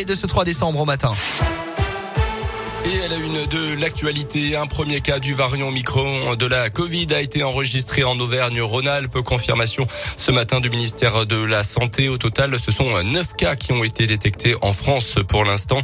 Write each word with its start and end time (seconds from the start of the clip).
Et 0.00 0.04
de 0.04 0.14
ce 0.14 0.26
3 0.26 0.44
décembre 0.44 0.78
au 0.80 0.84
matin. 0.84 1.12
Et 2.90 3.02
à 3.02 3.08
la 3.08 3.16
une 3.16 3.44
de 3.44 3.74
l'actualité, 3.78 4.56
un 4.56 4.66
premier 4.66 5.02
cas 5.02 5.18
du 5.18 5.34
variant 5.34 5.70
micro 5.70 6.36
de 6.36 6.46
la 6.46 6.70
Covid 6.70 7.08
a 7.14 7.20
été 7.20 7.42
enregistré 7.42 8.02
en 8.02 8.18
Auvergne-Rhône-Alpes. 8.18 9.20
Confirmation 9.20 9.86
ce 10.16 10.32
matin 10.32 10.60
du 10.60 10.70
ministère 10.70 11.26
de 11.26 11.36
la 11.36 11.64
Santé. 11.64 12.08
Au 12.08 12.16
total, 12.16 12.58
ce 12.58 12.72
sont 12.72 13.02
neuf 13.02 13.34
cas 13.36 13.56
qui 13.56 13.72
ont 13.72 13.84
été 13.84 14.06
détectés 14.06 14.54
en 14.62 14.72
France 14.72 15.16
pour 15.28 15.44
l'instant. 15.44 15.82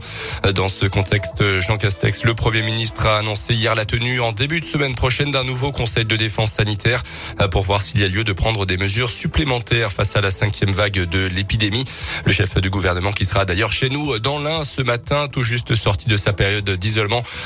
Dans 0.54 0.69
ce 0.69 0.87
contexte, 0.87 1.60
Jean 1.60 1.76
Castex, 1.76 2.24
le 2.24 2.32
Premier 2.32 2.62
ministre, 2.62 3.06
a 3.06 3.18
annoncé 3.18 3.52
hier 3.52 3.74
la 3.74 3.84
tenue 3.84 4.22
en 4.22 4.32
début 4.32 4.60
de 4.60 4.64
semaine 4.64 4.94
prochaine 4.94 5.30
d'un 5.30 5.44
nouveau 5.44 5.72
conseil 5.72 6.06
de 6.06 6.16
défense 6.16 6.52
sanitaire 6.52 7.02
pour 7.50 7.64
voir 7.64 7.82
s'il 7.82 8.00
y 8.00 8.04
a 8.04 8.08
lieu 8.08 8.24
de 8.24 8.32
prendre 8.32 8.64
des 8.64 8.78
mesures 8.78 9.10
supplémentaires 9.10 9.92
face 9.92 10.16
à 10.16 10.22
la 10.22 10.30
cinquième 10.30 10.72
vague 10.72 11.06
de 11.06 11.26
l'épidémie. 11.26 11.84
Le 12.24 12.32
chef 12.32 12.56
du 12.62 12.71
gouvernement 12.71 13.12
qui 13.12 13.26
sera 13.26 13.44
d'ailleurs 13.44 13.72
chez 13.72 13.90
nous 13.90 14.18
dans 14.21 14.38
l'Ain 14.38 14.64
ce 14.64 14.80
matin, 14.80 15.28
tout 15.28 15.42
juste 15.42 15.74
sorti 15.74 16.09
de 16.09 16.16
sa 16.16 16.32
période 16.32 16.70
d'isolation 16.70 16.93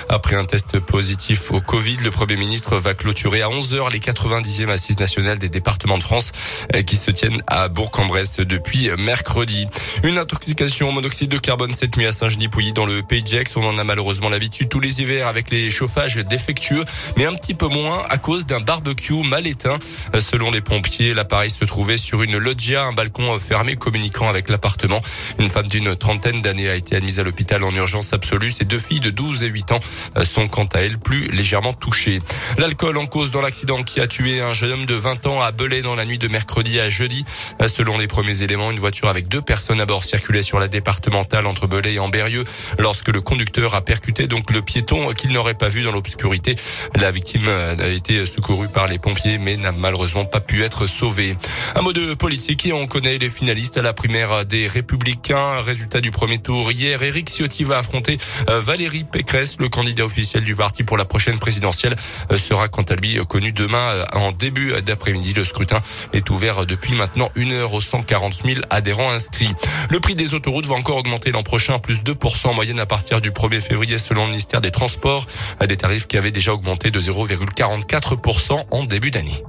après 0.08 0.36
un 0.36 0.44
test 0.44 0.78
positif 0.80 1.50
au 1.50 1.60
Covid, 1.60 1.96
le 2.04 2.10
Premier 2.10 2.36
ministre 2.36 2.76
va 2.76 2.94
clôturer 2.94 3.42
à 3.42 3.48
11h 3.48 3.90
les 3.90 3.98
90e 3.98 4.68
assises 4.68 4.98
nationales 4.98 5.38
des 5.38 5.48
départements 5.48 5.98
de 5.98 6.02
France 6.02 6.32
euh, 6.74 6.82
qui 6.82 6.96
se 6.96 7.10
tiennent 7.10 7.42
à 7.46 7.68
Bourg-en-Bresse 7.68 8.38
depuis 8.38 8.90
mercredi. 8.98 9.66
Une 10.02 10.18
intoxication 10.18 10.88
au 10.88 10.92
monoxyde 10.92 11.30
de 11.30 11.38
carbone 11.38 11.72
cette 11.72 11.96
nuit 11.96 12.06
à 12.06 12.12
Saint-Genis-Pouilly 12.12 12.72
dans 12.72 12.86
le 12.86 13.02
Pays 13.02 13.22
de 13.22 13.28
Gex. 13.28 13.56
On 13.56 13.64
en 13.64 13.78
a 13.78 13.84
malheureusement 13.84 14.28
l'habitude 14.28 14.68
tous 14.68 14.80
les 14.80 15.00
hivers 15.00 15.26
avec 15.26 15.50
les 15.50 15.70
chauffages 15.70 16.16
défectueux, 16.16 16.84
mais 17.16 17.26
un 17.26 17.34
petit 17.34 17.54
peu 17.54 17.68
moins 17.68 18.04
à 18.08 18.18
cause 18.18 18.46
d'un 18.46 18.60
barbecue 18.60 19.22
mal 19.22 19.46
éteint. 19.46 19.78
Euh, 20.14 20.20
selon 20.20 20.50
les 20.50 20.60
pompiers, 20.60 21.14
l'appareil 21.14 21.50
se 21.50 21.64
trouvait 21.64 21.96
sur 21.98 22.22
une 22.22 22.38
loggia, 22.38 22.84
un 22.84 22.92
balcon 22.92 23.38
fermé 23.38 23.76
communiquant 23.76 24.28
avec 24.28 24.48
l'appartement. 24.48 25.00
Une 25.38 25.48
femme 25.48 25.68
d'une 25.68 25.96
trentaine 25.96 26.42
d'années 26.42 26.68
a 26.68 26.74
été 26.74 26.96
admise 26.96 27.20
à 27.20 27.22
l'hôpital 27.22 27.64
en 27.64 27.74
urgence 27.74 28.12
absolue. 28.12 28.50
Ses 28.50 28.64
deux 28.64 28.78
filles 28.78 29.00
de 29.00 29.10
12 29.10 29.27
et 29.42 29.46
8 29.46 29.73
ans 29.73 29.80
euh, 30.16 30.24
sont 30.24 30.48
quant 30.48 30.66
à 30.75 30.80
elles 30.80 30.98
plus 30.98 31.28
légèrement 31.28 31.72
touchées. 31.72 32.20
L'alcool 32.56 32.98
en 32.98 33.06
cause 33.06 33.30
dans 33.30 33.41
l'accident 33.41 33.83
qui 33.83 34.00
a 34.00 34.06
tué 34.06 34.41
un 34.41 34.55
jeune 34.55 34.72
homme 34.72 34.86
de 34.86 34.94
20 34.94 35.27
ans 35.27 35.41
à 35.42 35.52
Belay 35.52 35.83
dans 35.83 35.94
la 35.94 36.05
nuit 36.05 36.19
de 36.19 36.28
mercredi 36.28 36.80
à 36.80 36.89
jeudi. 36.89 37.25
Euh, 37.61 37.69
selon 37.69 37.98
les 37.98 38.06
premiers 38.06 38.42
éléments, 38.42 38.70
une 38.70 38.78
voiture 38.78 39.08
avec 39.08 39.28
deux 39.28 39.42
personnes 39.42 39.80
à 39.80 39.86
bord 39.86 40.05
circulait 40.05 40.42
sur 40.42 40.58
la 40.58 40.69
départementale 40.69 41.47
entre 41.47 41.67
Belay 41.67 41.94
et 41.94 41.98
Amberieux 41.98 42.44
lorsque 42.78 43.08
le 43.08 43.20
conducteur 43.20 43.75
a 43.75 43.83
percuté 43.83 44.27
donc 44.27 44.50
le 44.50 44.62
piéton 44.62 45.11
qu'il 45.12 45.33
n'aurait 45.33 45.55
pas 45.55 45.69
vu 45.69 45.83
dans 45.83 45.92
l'obscurité. 45.92 46.56
La 46.95 47.11
victime 47.11 47.47
euh, 47.48 47.77
a 47.78 47.89
été 47.89 48.24
secourue 48.27 48.69
par 48.69 48.86
les 48.86 48.98
pompiers 48.98 49.39
mais 49.39 49.56
n'a 49.56 49.72
malheureusement 49.72 50.24
pas 50.24 50.41
pu 50.41 50.62
être 50.62 50.86
sauvée. 50.86 51.36
Un 51.74 51.83
mot 51.83 51.92
de 51.92 52.14
politique 52.14 52.67
et 52.67 52.72
on 52.72 52.86
connaît 52.86 53.19
les 53.19 53.30
finalistes 53.30 53.77
à 53.77 53.83
la 53.83 53.92
primaire 53.92 54.45
des 54.45 54.67
Républicains. 54.67 55.61
Résultat 55.61 56.00
du 56.00 56.11
premier 56.11 56.39
tour 56.39 56.72
hier, 56.72 57.02
Éric 57.02 57.28
Ciotti 57.28 57.64
va 57.64 57.78
affronter 57.78 58.19
Valérie 58.47 59.05
Pécresse 59.05 59.17
le 59.58 59.69
candidat 59.69 60.05
officiel 60.05 60.44
du 60.44 60.55
parti 60.55 60.83
pour 60.83 60.97
la 60.97 61.05
prochaine 61.05 61.38
présidentielle, 61.38 61.97
euh, 62.30 62.38
sera 62.38 62.69
quant 62.69 62.83
à 62.83 62.94
lui 62.94 63.19
connu 63.28 63.52
demain 63.52 63.78
euh, 63.78 64.05
en 64.12 64.33
début 64.33 64.72
d'après-midi. 64.83 65.34
Le 65.34 65.44
scrutin 65.44 65.80
est 66.12 66.30
ouvert 66.30 66.66
depuis 66.66 66.94
maintenant 66.94 67.30
une 67.34 67.52
heure 67.52 67.74
aux 67.74 67.80
140 67.80 68.42
000 68.44 68.61
adhérents 68.70 69.11
inscrits. 69.11 69.52
Le 69.91 70.00
prix 70.00 70.14
des 70.14 70.34
autoroutes 70.34 70.66
va 70.66 70.74
encore 70.74 70.96
augmenter 70.96 71.33
l'an 71.33 71.42
prochain, 71.42 71.78
plus 71.78 72.02
2% 72.02 72.48
en 72.48 72.55
moyenne 72.55 72.80
à 72.80 72.86
partir 72.86 73.20
du 73.20 73.30
1er 73.30 73.61
février 73.61 73.98
selon 73.98 74.24
le 74.24 74.30
ministère 74.30 74.61
des 74.61 74.70
Transports, 74.70 75.27
des 75.66 75.77
tarifs 75.77 76.06
qui 76.06 76.16
avaient 76.16 76.30
déjà 76.30 76.52
augmenté 76.52 76.91
de 76.91 77.00
0,44% 77.00 78.64
en 78.70 78.84
début 78.84 79.11
d'année. 79.11 79.42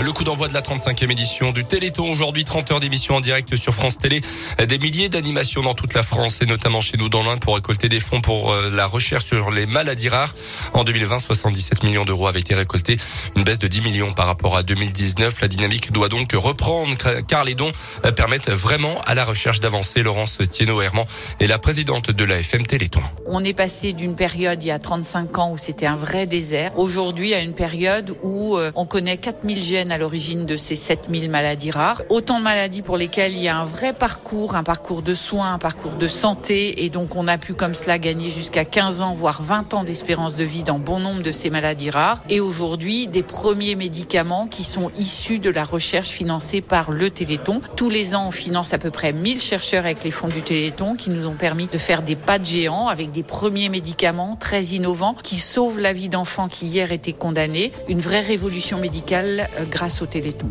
Le 0.00 0.10
coup 0.10 0.24
d'envoi 0.24 0.48
de 0.48 0.54
la 0.54 0.62
35e 0.62 1.12
édition 1.12 1.52
du 1.52 1.64
Téléthon. 1.64 2.10
Aujourd'hui, 2.10 2.44
30 2.44 2.72
heures 2.72 2.80
d'émission 2.80 3.16
en 3.16 3.20
direct 3.20 3.56
sur 3.56 3.74
France 3.74 3.98
Télé. 3.98 4.22
Des 4.66 4.78
milliers 4.78 5.10
d'animations 5.10 5.62
dans 5.62 5.74
toute 5.74 5.92
la 5.92 6.02
France 6.02 6.40
et 6.40 6.46
notamment 6.46 6.80
chez 6.80 6.96
nous 6.96 7.10
dans 7.10 7.22
l'Inde 7.22 7.40
pour 7.40 7.54
récolter 7.56 7.88
des 7.90 8.00
fonds 8.00 8.22
pour 8.22 8.52
euh, 8.52 8.70
la 8.74 8.86
recherche 8.86 9.26
sur 9.26 9.50
les 9.50 9.66
maladies 9.66 10.08
rares. 10.08 10.32
En 10.72 10.84
2020, 10.84 11.18
77 11.18 11.84
millions 11.84 12.04
d'euros 12.04 12.26
avaient 12.26 12.40
été 12.40 12.54
récoltés. 12.54 12.96
Une 13.36 13.44
baisse 13.44 13.58
de 13.58 13.68
10 13.68 13.82
millions 13.82 14.12
par 14.12 14.26
rapport 14.26 14.56
à 14.56 14.62
2019. 14.62 15.40
La 15.42 15.48
dynamique 15.48 15.92
doit 15.92 16.08
donc 16.08 16.32
reprendre 16.32 16.96
car 17.28 17.44
les 17.44 17.54
dons 17.54 17.72
euh, 18.04 18.12
permettent 18.12 18.50
vraiment 18.50 19.00
à 19.02 19.14
la 19.14 19.24
recherche 19.24 19.60
d'avancer. 19.60 20.02
Laurence 20.02 20.38
Thienot-Herman 20.38 21.04
est 21.38 21.46
la 21.46 21.58
présidente 21.58 22.10
de 22.10 22.24
l'AFM 22.24 22.66
Téléthon. 22.66 23.02
On 23.26 23.44
est 23.44 23.54
passé 23.54 23.92
d'une 23.92 24.16
période 24.16 24.62
il 24.62 24.68
y 24.68 24.70
a 24.70 24.78
35 24.78 25.38
ans 25.38 25.52
où 25.52 25.58
c'était 25.58 25.86
un 25.86 25.96
vrai 25.96 26.26
désert. 26.26 26.78
Aujourd'hui, 26.78 27.34
à 27.34 27.42
une 27.42 27.54
période 27.54 28.16
où 28.22 28.56
euh, 28.56 28.72
on 28.74 28.86
connaît 28.86 29.18
4000 29.18 29.62
gènes 29.62 29.81
à 29.90 29.98
l'origine 29.98 30.46
de 30.46 30.56
ces 30.56 30.76
7000 30.76 31.30
maladies 31.30 31.70
rares. 31.70 32.02
Autant 32.10 32.38
de 32.38 32.44
maladies 32.44 32.82
pour 32.82 32.96
lesquelles 32.96 33.32
il 33.32 33.42
y 33.42 33.48
a 33.48 33.56
un 33.56 33.64
vrai 33.64 33.92
parcours, 33.92 34.54
un 34.54 34.62
parcours 34.62 35.02
de 35.02 35.14
soins, 35.14 35.54
un 35.54 35.58
parcours 35.58 35.94
de 35.94 36.08
santé. 36.08 36.84
Et 36.84 36.90
donc, 36.90 37.16
on 37.16 37.26
a 37.26 37.38
pu 37.38 37.54
comme 37.54 37.74
cela 37.74 37.98
gagner 37.98 38.30
jusqu'à 38.30 38.64
15 38.64 39.02
ans, 39.02 39.14
voire 39.14 39.42
20 39.42 39.74
ans 39.74 39.84
d'espérance 39.84 40.36
de 40.36 40.44
vie 40.44 40.62
dans 40.62 40.78
bon 40.78 41.00
nombre 41.00 41.22
de 41.22 41.32
ces 41.32 41.50
maladies 41.50 41.90
rares. 41.90 42.20
Et 42.28 42.40
aujourd'hui, 42.40 43.06
des 43.06 43.22
premiers 43.22 43.74
médicaments 43.74 44.46
qui 44.46 44.64
sont 44.64 44.90
issus 44.98 45.38
de 45.38 45.50
la 45.50 45.64
recherche 45.64 46.10
financée 46.10 46.60
par 46.60 46.90
le 46.90 47.10
Téléthon. 47.10 47.60
Tous 47.76 47.90
les 47.90 48.14
ans, 48.14 48.28
on 48.28 48.30
finance 48.30 48.74
à 48.74 48.78
peu 48.78 48.90
près 48.90 49.12
1000 49.12 49.40
chercheurs 49.40 49.84
avec 49.84 50.04
les 50.04 50.10
fonds 50.10 50.28
du 50.28 50.42
Téléthon 50.42 50.94
qui 50.94 51.10
nous 51.10 51.26
ont 51.26 51.34
permis 51.34 51.66
de 51.66 51.78
faire 51.78 52.02
des 52.02 52.16
pas 52.16 52.38
de 52.38 52.44
géants 52.44 52.88
avec 52.88 53.10
des 53.10 53.22
premiers 53.22 53.68
médicaments 53.68 54.36
très 54.38 54.62
innovants 54.64 55.16
qui 55.22 55.38
sauvent 55.38 55.78
la 55.78 55.92
vie 55.92 56.08
d'enfants 56.08 56.48
qui 56.48 56.66
hier 56.66 56.92
étaient 56.92 57.12
condamnés. 57.12 57.72
Une 57.88 58.00
vraie 58.00 58.20
révolution 58.20 58.78
médicale 58.78 59.48
euh, 59.58 59.64
grâce 59.72 60.02
au 60.02 60.06
Téléthon. 60.06 60.50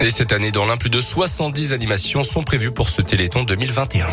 Et 0.00 0.10
cette 0.10 0.32
année, 0.32 0.52
dans 0.52 0.66
l'un, 0.66 0.76
plus 0.76 0.90
de 0.90 1.00
70 1.00 1.72
animations 1.72 2.22
sont 2.22 2.42
prévues 2.42 2.70
pour 2.70 2.90
ce 2.90 3.00
Téléthon 3.00 3.42
2021. 3.42 4.06